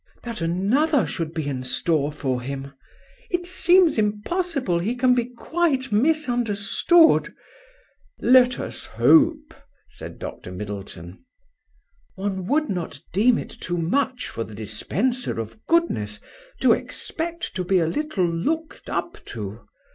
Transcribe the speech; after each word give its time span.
"That 0.23 0.41
another 0.41 1.05
should 1.05 1.31
be 1.31 1.47
in 1.47 1.61
store 1.63 2.11
for 2.11 2.41
him!"" 2.41 2.73
It 3.29 3.45
seems 3.45 3.99
impossible 3.99 4.79
he 4.79 4.95
can 4.95 5.13
be 5.13 5.25
quite 5.25 5.91
misunderstood!" 5.91 7.35
"Let 8.19 8.59
us 8.59 8.87
hope...!" 8.87 9.53
said 9.99 10.17
Dr. 10.17 10.51
Middleton." 10.51 11.23
One 12.15 12.47
would 12.47 12.67
not 12.67 12.99
deem 13.13 13.37
it 13.37 13.51
too 13.51 13.77
much 13.77 14.27
for 14.27 14.43
the 14.43 14.55
dispenser 14.55 15.39
of 15.39 15.63
goodness 15.67 16.19
to 16.61 16.73
expect 16.73 17.53
to 17.53 17.63
be 17.63 17.77
a 17.77 17.85
little 17.85 18.25
looked 18.27 18.89
up 18.89 19.23
to!" 19.25 19.67